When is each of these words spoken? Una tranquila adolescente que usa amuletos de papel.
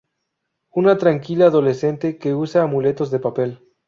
Una 0.71 0.97
tranquila 0.97 1.45
adolescente 1.45 2.17
que 2.17 2.33
usa 2.33 2.63
amuletos 2.63 3.11
de 3.11 3.19
papel. 3.19 3.59